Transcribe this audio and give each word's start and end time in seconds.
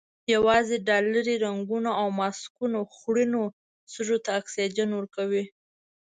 یوازې 0.33 0.75
ډالري 0.87 1.35
رنګونه 1.45 1.91
او 2.01 2.07
ماسکونه 2.19 2.77
خوړینو 2.95 3.41
سږیو 3.93 4.17
ته 4.25 4.29
اکسیجن 4.39 4.89
ورکوي. 4.95 5.43